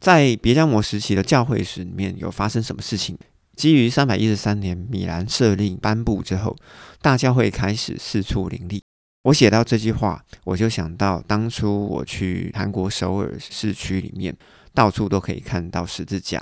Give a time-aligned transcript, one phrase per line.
[0.00, 3.16] 在别加摩时期的教会史里面有发生什么事情？
[3.54, 6.56] 基于三百一十三年米兰设令颁布之后，
[7.02, 8.82] 大教会开始四处林立。
[9.24, 14.34] 我写到这句话，我就想到当初我去韩国首尔市区里面，
[14.72, 16.40] 到处都可以看到十字架。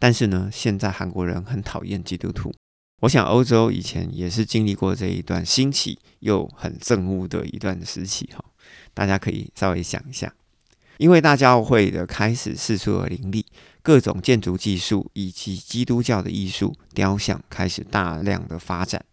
[0.00, 2.52] 但是呢，现在韩国人很讨厌基督徒。
[3.02, 8.44] 我想欧洲以前也是经历过这一段兴起又很憎恶的一段时期哈。
[8.92, 10.34] 大家可以稍微想一下，
[10.98, 13.44] 因为大教会的开始四处而林立，
[13.82, 19.04] 各种建筑技术以及基督教的艺术雕像开始大量的发展。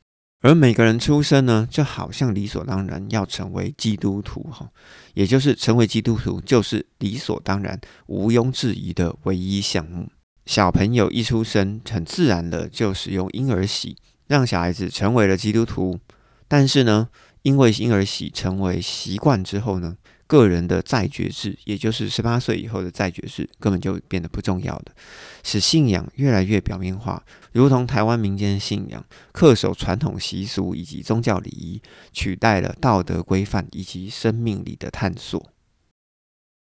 [0.41, 4.69] 而每个人出生呢，就好像理所当然要成为基督徒哈，
[5.13, 10.09] 也就是成为基督徒就是理所当然、毋庸置疑的唯一项目。
[10.45, 13.95] 小朋友一出生，很自然的就使用婴儿洗，
[14.27, 15.97] 让小孩子成为了基督徒。
[16.49, 17.07] 但是呢，
[17.43, 19.95] 因为婴儿洗成为习惯之后呢，
[20.33, 24.91] 个人的再觉制，也就是十八岁以后的再觉制，根本就变得不重要的，
[25.43, 31.79] 使信仰越来越表面化，如同台湾民间信仰，恪守传统习俗以及宗教礼仪，
[32.11, 35.51] 取代了道德规范以及生命里的探索。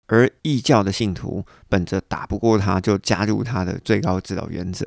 [0.05, 4.85] 而异教的信徒本着打不过他就加入他的最高指导原则，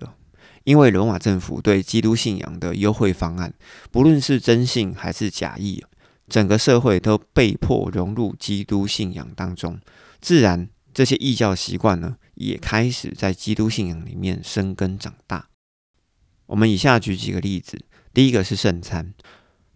[0.63, 3.53] 因为罗马政府对基督信仰的优惠方案，
[3.91, 5.85] 不论是真信还是假意。
[6.29, 9.79] 整个社会都被迫融入基督信仰当中，
[10.21, 15.49] 自然这些异教习惯呢，也开始在基督信仰里面生根长大。
[16.47, 17.79] 我们以下举几个例子，
[18.13, 19.15] 第一个是圣餐。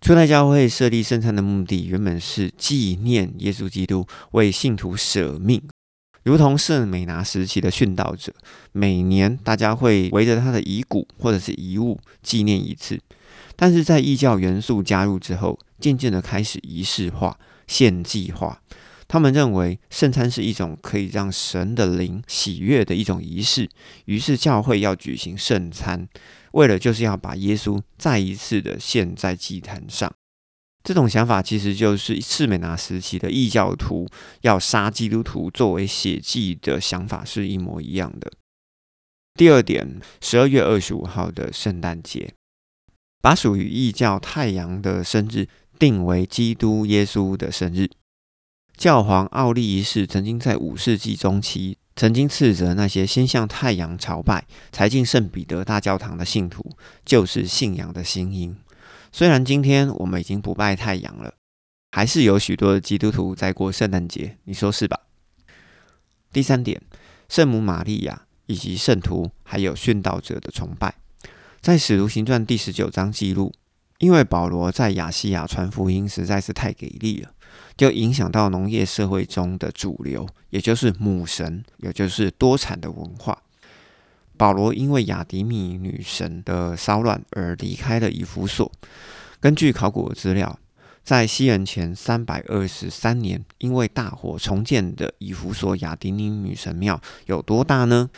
[0.01, 5.63] 初代教会设立圣餐的目的，原本是纪念耶稣基督为信徒舍命，
[6.25, 8.35] 如同圣美拿时期的殉道者，
[8.73, 12.99] 每年大家会围着他的遗骨或者是遗物纪念一次。
[13.55, 18.63] 但是在异教元素加入之后，渐渐的开始仪式化、献祭化。
[19.09, 23.69] 他们认为圣餐是一种可以让神的灵喜悦的一种仪式，
[24.05, 26.09] 于是教会要举行圣餐，
[26.53, 30.11] 为了就是要把耶稣再一次的献在祭坛上。
[30.85, 34.09] 这种想法其实就是次美拿时期的异教徒
[34.43, 38.33] 要杀基督徒作为血祭的想法是一模一样的。
[39.35, 42.33] 第二点，十二月二十五号的圣诞节。
[43.23, 45.47] 把属于异教太阳的生日
[45.79, 47.91] 定为基督耶稣的生日。
[48.77, 58.57] 教皇奥利一世曾经在五世纪中期，曾经斥责那些先向太阳朝拜才进圣彼得大教堂的信徒，就是信仰的新因。
[59.13, 61.35] 虽然今天我们已经不拜太阳了，
[61.91, 64.99] 还是有许多基督徒在过圣诞节，你说是吧？
[66.33, 66.81] 第三点，
[67.29, 70.95] 圣母玛利亚以及圣徒还有殉道者的崇拜。
[71.61, 73.53] 在使徒行传第十九章记录，
[74.03, 77.31] 因为保罗在亚细亚传福音实在是太给力了，
[77.77, 83.39] 就影响到农业社会中的主流，也就是母神，也就是多产的文化。
[84.37, 88.73] 保罗因为雅迪米女神的骚乱而离开了以弗所。
[89.39, 90.59] 根据考古资料，
[91.05, 98.11] 在西元前三百二十三年，因为大火重建的以弗所亚迪尼女神庙有多大呢？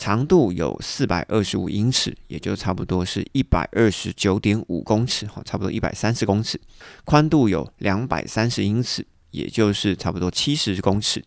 [0.00, 6.58] 长度有四百二十五英尺，也就差不多是一百二十九点五公尺，哈，差不多一百三十公尺。
[7.04, 11.22] 宽度有两百三十英尺，也就是差不多七十公尺。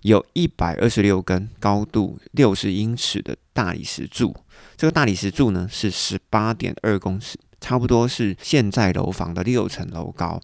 [0.00, 4.34] 有一百二十六根高度六十英尺的大理石柱，
[4.74, 10.40] 这个大理石柱呢是十八点二公尺，差不多是现在楼房的六层楼高。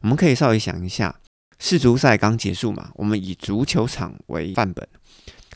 [0.00, 1.20] 我们可以稍微想一下，
[1.60, 4.88] 世足赛刚结束嘛，我们以足球场为范本。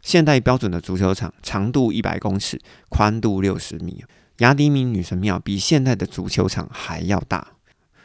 [0.07, 4.05] 现代标准的足球场长度一百公尺，宽度六十米。
[4.39, 7.45] 雅迪米女神庙比现代的足球场还要大。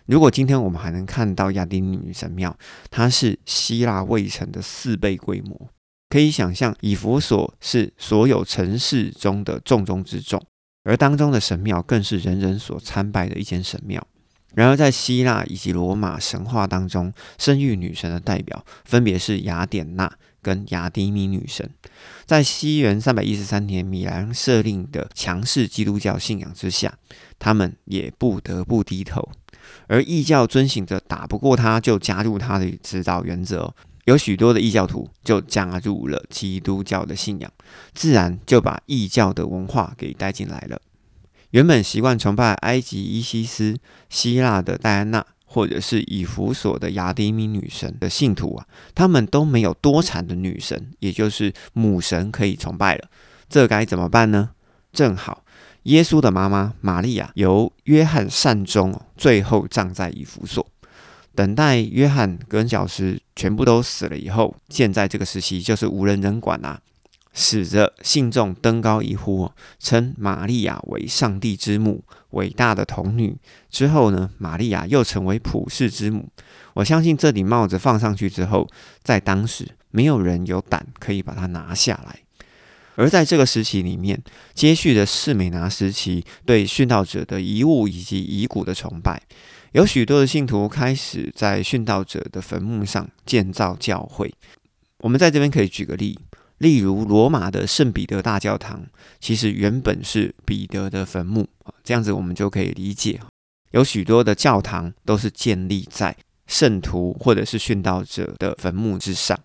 [0.07, 2.57] 如果今天我们还能看到雅迪米女神庙，
[2.89, 5.69] 它是希腊卫城的四倍规模。
[6.09, 10.44] 可以想象，以弗所是所有城市中的重中之重，
[10.83, 14.03] 而当中的神庙更是人人所参拜的一间神庙。
[14.56, 20.12] 然而，在希腊以及罗马神话当中，生育女神的代表分别是雅典娜。
[20.41, 21.69] 跟雅迪米女神，
[22.25, 26.98] 在西元三百一十三年米兰设令的强势基督教信仰之下，
[27.38, 29.30] 他们也不得不低头。
[29.88, 33.74] 而异教遵循着打不过他就加入他的指导原则，
[34.06, 37.51] 有许多的异教徒就加入了基督教的信仰，
[37.94, 40.81] 自然就把异教的文化给带进来了。
[41.51, 43.77] 原本习惯崇拜埃及伊西斯、
[44.10, 45.25] 希腊的戴安娜。
[45.53, 48.65] 或者是以弗所的雅典米女神的信徒啊，
[48.95, 53.09] 他们都没有多产的女神，也就是母神可以崇拜了。
[53.50, 54.51] 这该怎么办呢？
[54.94, 55.44] 正好
[55.83, 60.65] 耶稣的妈妈玛利亚由约翰善终，最后葬在以弗所，
[61.36, 66.80] 等待约翰跟教师全部都死了以后，现在这个时期就是无人人管啊。
[67.33, 69.50] 使得信众登高一呼，
[69.80, 73.38] 称玛利亚为上帝之母、伟大的童女。
[73.69, 76.30] 之后呢，玛利亚又成为普世之母。
[76.74, 78.68] 我相信这顶帽子放上去之后，
[79.01, 82.19] 在当时没有人有胆可以把它拿下来。
[82.95, 84.22] 而在这个时期里面，
[84.54, 89.22] 接续的士美拿时期对殉道者的遗物以及遗骨的崇拜，
[89.72, 94.34] 有许多的信徒开始在殉道者的坟墓上建造教会。
[95.00, 96.19] 我们在这边可以举个例。
[96.62, 98.86] 例如，罗马的圣彼得大教堂，
[99.19, 101.50] 其实原本是彼得的坟墓。
[101.84, 103.19] 这样子，我们就可以理解，
[103.72, 106.16] 有许多的教堂都是建立在
[106.46, 109.40] 圣徒或者是殉道者的坟墓之上。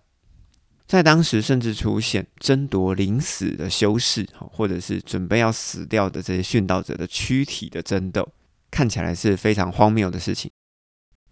[0.85, 8.29] 在当时，甚至出现争夺临死的修士，或者是准备要死掉的这些殉道者的躯体的争斗，
[8.69, 10.51] 看起来是非常荒谬的事情。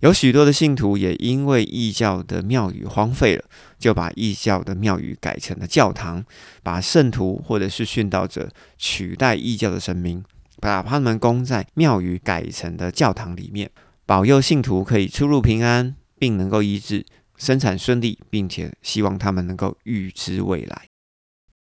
[0.01, 3.45] 有许多的信徒也因为异教的庙宇荒废了，
[3.80, 6.24] 就把异教的庙宇改成了教堂，
[6.62, 10.24] 把圣徒或者是殉道者取代异教的神明，
[10.59, 13.71] 把他们供在庙宇改成的教堂里面，
[14.06, 17.06] 保佑信徒可以出入平安，并能够医治、
[17.38, 20.89] 生产顺利，并且希望他们能够预知未来。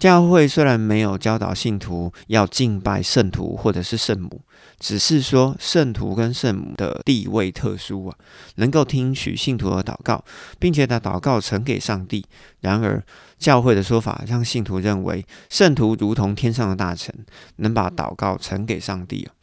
[0.06, 4.40] 教会虽然没有教导信徒要敬拜圣徒或者是圣母，
[4.80, 8.16] 只是说圣徒跟圣母的地位特殊啊，
[8.57, 10.24] 能够听取信徒的祷告，
[10.60, 12.24] 并且把祷告呈给上帝。
[12.60, 13.04] 然而，
[13.40, 17.12] 教会的说法让信徒认为圣徒如同天上的大臣，
[17.56, 19.34] 能把祷告呈给上帝啊。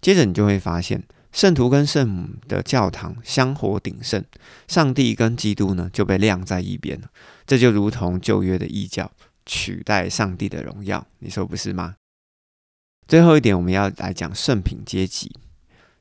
[0.00, 1.02] 接着你就会发现，
[1.32, 4.24] 圣徒跟圣母的教堂香火鼎盛，
[4.68, 7.08] 上帝跟基督呢就被晾在一边了。
[7.44, 9.10] 这就如同旧约的异教。
[9.46, 11.96] 取代上帝的荣耀，你说不是吗？
[13.08, 15.30] 最后一点，我们要来讲圣品阶级。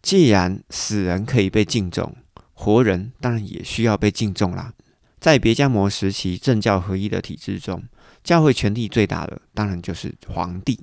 [0.02, 2.16] 既然死人可以被敬重，
[2.54, 4.74] 活人当然也需要被敬重啦。
[5.20, 7.84] 在别加摩时期政教合一的体制中，
[8.24, 10.80] 教会权力最大的当然就是皇帝。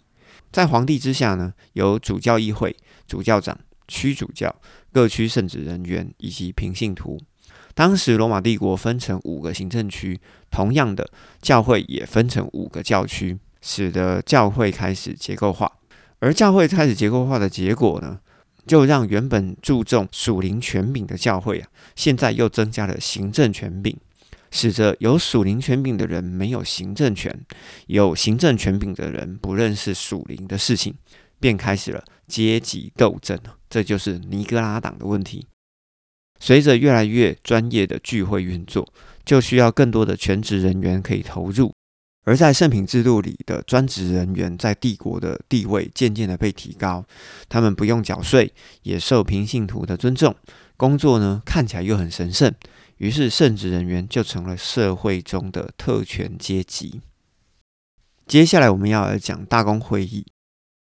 [0.53, 2.77] 在皇帝之下呢，有主教议会、
[3.07, 3.59] 主教长、
[3.89, 4.55] 区主教、
[4.93, 7.21] 各区圣职人员以及平信徒。
[7.79, 10.21] 当时罗马帝国分成五个行政区，
[10.51, 11.09] 同样的
[11.41, 15.71] 教会也分成五个教区，使得教会开始结构化。
[16.19, 18.19] 而教会开始结构化的结果呢，
[18.67, 23.97] 就让原本注重属灵权柄的教会啊，现在又增加了行政权柄，
[24.51, 27.33] 使得有属灵权柄的人没有行政权，
[27.87, 30.97] 有行政权柄的人不认识属灵的事情，
[31.39, 33.39] 便开始了阶级斗争。
[33.71, 35.47] 这就是尼格拉党的问题。
[36.41, 38.87] 随着越来越专业的聚会运作，
[39.25, 41.73] 就需要更多的全职人员可以投入。
[42.25, 47.03] 而在圣品制度里的专职人员，在帝国的地位渐渐的被提高，
[47.49, 48.53] 他们不用缴税，
[48.83, 50.35] 也受平信徒的尊重，
[50.77, 52.53] 工作呢看起来又很神圣，
[52.99, 57.01] 于是圣职人员就成了社会中的特权阶级。
[58.27, 60.27] 接下来我们要来讲大公会议。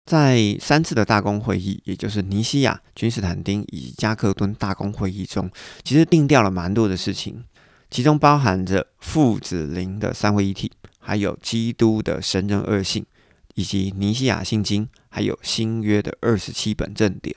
[0.04, 5.50] 在三次的大公会议，也就是尼西亚、君士坦丁以及加克敦大公会议中，
[5.82, 7.42] 其实定掉了蛮多的事情，
[7.90, 13.06] 其中包含着父子灵的三位一体，还有基督的神人二性，
[13.54, 17.34] 以及尼西亚信经，还有新约的二十七本正典。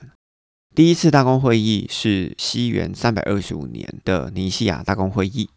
[0.74, 5.48] 第一次大公会议是西元三百二十五年的尼西亚大公会议，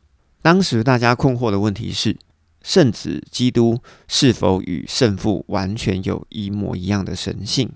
[0.42, 2.16] 当时大家困惑的问题是。
[2.63, 7.72] 圣子基督是否与圣父完全有一模一样的神性？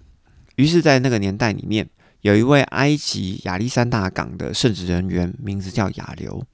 [0.55, 1.89] 于是，在那个年代里面，
[2.21, 6.45] 有一位埃及亚历山大港的圣职人员，名字叫亚流。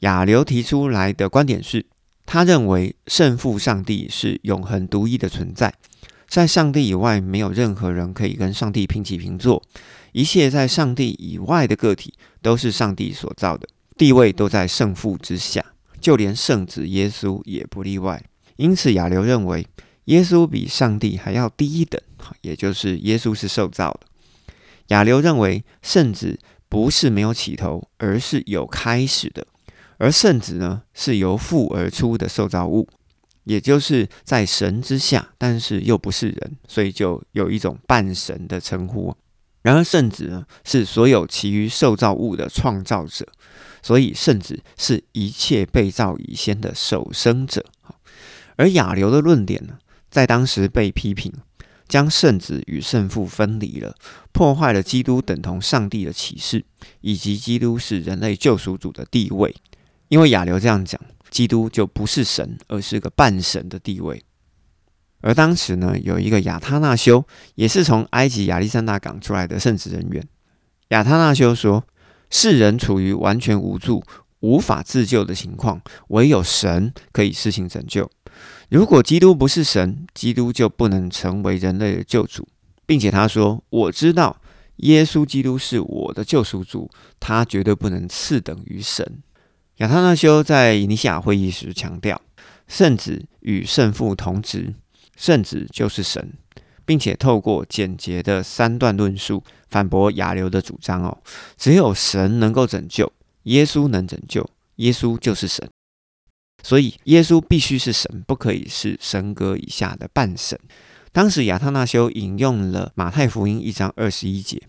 [0.00, 1.84] 亚流提出来的观点是，
[2.24, 5.74] 他认为圣父上帝是永恒独一的存在，
[6.26, 9.62] 在上帝以外，没有任何人可以跟上帝平起平坐。
[10.12, 15.73] 一切在上帝以外的个体都是上帝所造的，地位都在圣父之下。
[16.04, 18.22] 就连圣子耶稣也不例外，
[18.56, 19.66] 因此亚流认为
[20.04, 21.98] 耶稣比上帝还要低一等，
[22.42, 24.00] 也就是耶稣是受造的。
[24.88, 29.46] 亚流认为圣子不是没有起头，而是有开始的，
[29.96, 32.86] 而圣子呢是由父而出的受造物，
[33.44, 39.16] 也就是在神之下，但是又不是人，所以就有一种半神的称呼。
[39.62, 43.26] 然而圣子呢是所有其余受造物的创造者。
[43.84, 47.66] 所以圣子是一切被造以先的守生者，
[48.56, 49.76] 而亚流的论点呢，
[50.10, 51.30] 在当时被批评，
[51.86, 53.94] 将圣子与圣父分离了，
[54.32, 56.64] 破坏了基督等同上帝的启示，
[57.02, 59.54] 以及基督是人类救赎主的地位。
[60.08, 60.98] 因为亚流这样讲，
[61.28, 64.24] 基督就不是神，而是个半神的地位。
[65.20, 67.22] 而当时呢，有一个亚他那修，
[67.56, 70.26] 也是从埃及亚历山大港出来的圣职人员，
[70.88, 71.84] 亚他那修说。
[72.36, 74.02] 世人处于完全无助、
[74.40, 78.10] 无法自救的情况，唯有神可以施行拯救。
[78.68, 82.48] 如果基督不是神，基督就不能成为人类的救主，
[82.84, 84.40] 并且他说：“我知道
[84.78, 89.22] 耶稣基督是我的救赎主，他绝对不能次等于神。”
[89.78, 92.20] 亚他那修在尼西亚会议时强调，
[92.66, 94.74] 圣子与圣父同职，
[95.16, 96.32] 圣子就是神，
[96.84, 101.18] 并且透过简洁的三段论述反驳亚流的主张哦，
[101.56, 103.12] 只有神能够拯救，
[103.44, 105.68] 耶稣能拯救，耶稣就是神，
[106.62, 110.58] 所以耶稣必须是神，不可以是神格以下的半神。
[111.12, 114.62] 当时亚他那修引用了马太福音一章二十一节，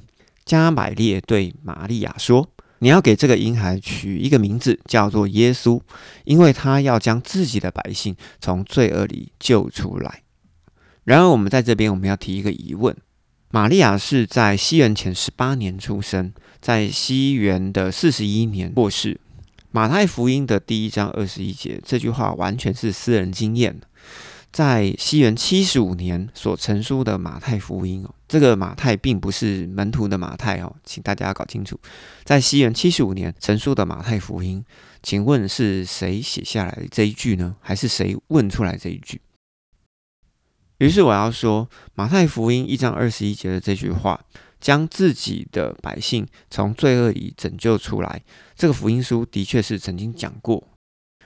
[0.45, 2.50] 加百列对玛利亚说。
[2.79, 5.79] 你要给这个婴孩取一个名字，叫做耶稣，
[6.25, 10.24] 因为他要将自己的百姓从罪恶里救出来。
[11.05, 12.95] 然而，我们在这边我们要提一个疑问：
[13.51, 19.19] 玛利亚是在西元前十八年出生，在西元的四十一年过世。
[19.69, 23.79] 马太福音的第一章二十一节这句话完全是私人经验。
[24.51, 31.79] 在西元七十五年所成书的马太福音哦，这个马太并不是门徒的马太哦，请大家要搞清楚。
[32.24, 34.63] 在西元七十五年成书的马太福音，
[35.03, 37.55] 请问是谁写下来这一句呢？
[37.59, 39.21] 还是谁问出来这一句？
[40.79, 44.20] 于是我要说，马太福音一章二十一节的这句话，
[44.60, 48.22] 将自己的百姓从罪恶里拯救出来，
[48.55, 50.67] 这个福音书的确是曾经讲过。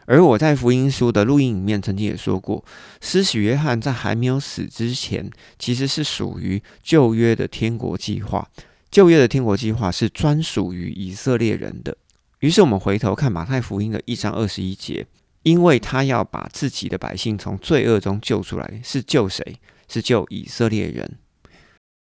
[0.05, 2.63] 而我在福音书的录音里面曾经也说过，
[2.99, 8.47] 施洗约翰在还没有死之前，其实是属于旧约的天国计划。
[8.89, 11.95] 旧约的天国计划是专属于以色列人的。
[12.39, 15.05] 于是我们回头看马太福音的一章二十一节，
[15.43, 19.57] 因为他要把自己的百姓从罪恶中救出来，是救谁？
[19.87, 21.17] 是救以色列人。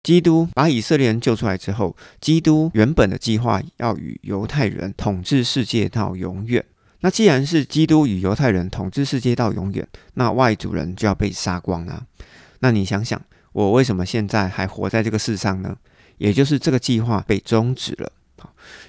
[0.02, 6.64] 基督把以色列人救出来之后，基督原本的计划要与犹太人统治世界到永远。
[7.00, 12.06] 那既然是基督与犹太人统治世界到永远，那外族人就要被杀光啊！
[12.60, 13.22] 那你想想，
[13.52, 15.76] 我为什么现在还活在这个世上呢？
[16.18, 18.12] 也就是这个计划被终止了。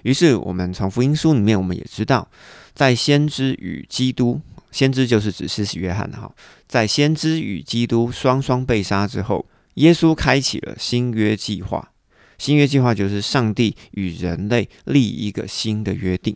[0.03, 2.29] 于是我们从福音书里面，我们也知道，
[2.73, 6.33] 在先知与基督，先知就是指施洗约翰哈，
[6.67, 11.91] 在先知与基督双双被杀之后，耶稣开启了新约计划。
[12.37, 16.35] 新约计划就是上帝与人类立一个新的约定。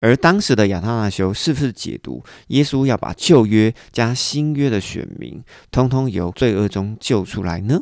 [0.00, 7.80] 而当时的亚他那修是不是解读耶稣要把旧约加新约的选民，通通由罪恶中救出来呢？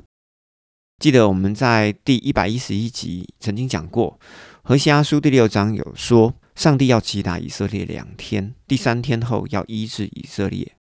[1.01, 4.21] 记得我们在第一百一十一集曾经讲过，
[4.65, 10.77] 何西阿书第六章有说，上帝要击打以色列两天，第三天后要医治以色列。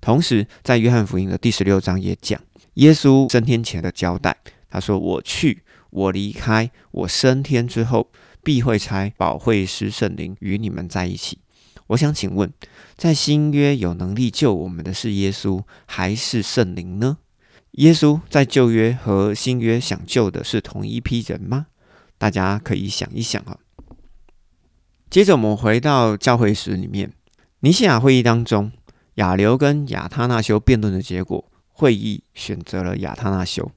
[0.00, 2.40] 同时，在约翰福音的第十六章也讲，
[2.74, 4.38] 耶稣升天前的交代，
[4.70, 11.40] 他说：“我去，我离开，我升天之后。”必会差保会师圣灵与你们在一起。
[11.88, 12.50] 我想请问，
[12.96, 17.18] 在新约有能力救我们的是耶稣还是圣灵呢？
[17.72, 21.66] 耶稣在旧约和新约想救的是同一批人吗？
[22.18, 23.56] 大家可以想一想啊。
[25.08, 27.10] 接着我们回到教会史里面，
[27.60, 28.70] 尼西亚会议当中，
[29.14, 33.70] 亚流跟亚他那修辩论的结果，会议选择了亚他那修。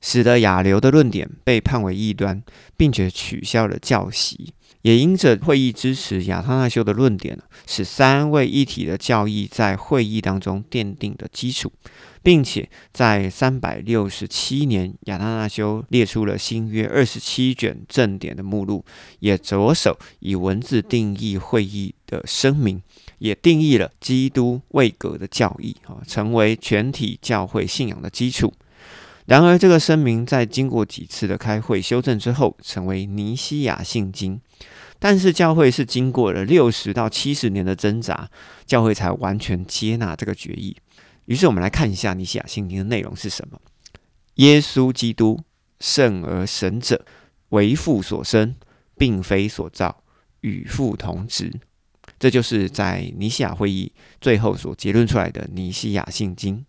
[0.00, 2.40] 使得亚流的论点被判为异端，
[2.76, 7.36] 并且取消了教席，也因着会议支持亚他那修的论点，
[7.66, 11.72] 使三位一体的教义在会议当中奠定的基础，
[12.22, 18.84] 并且在三百六十七年，亚他那修列出了新约二十七卷正典的目录，
[19.20, 22.82] 也着手以文字定义会议的声明，
[23.18, 28.52] 也定义了基督位格的教义，啊，成为全体教会信仰的基础。
[29.26, 34.40] 然而，这个声明在经过几次的开会修正之后，成为尼西亚信经。
[34.98, 38.30] 但是，教会是经过了六十到七十年的挣扎，
[38.64, 40.74] 教会才完全接纳这个决议。
[41.28, 43.60] 于是，我们来看一下尼西亚信经的内容是什么：
[44.36, 45.38] 耶稣基督
[45.78, 47.04] 圣而神者，
[47.50, 48.56] 为父所生，
[48.96, 50.02] 并非所造，
[50.40, 51.52] 与父同职。
[52.18, 53.92] 这就是在尼西亚会议
[54.22, 56.64] 最后所结论出来的尼西亚信经。